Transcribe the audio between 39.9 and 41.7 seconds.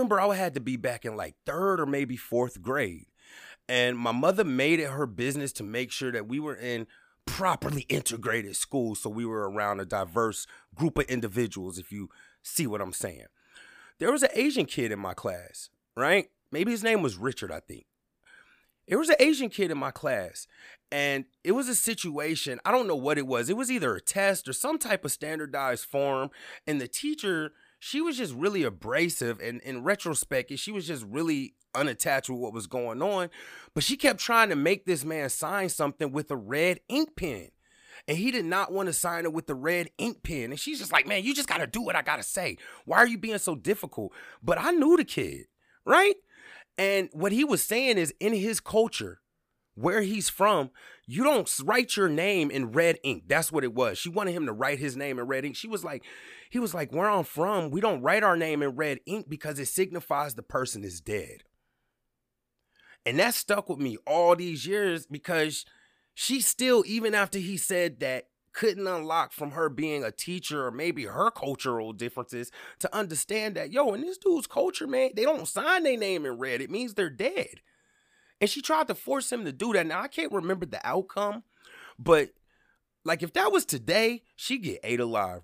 ink pen. And she's just like, man, you just got to